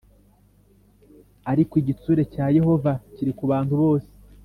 [1.51, 4.09] ariko igitsure cya Yehova kiri kubantu bose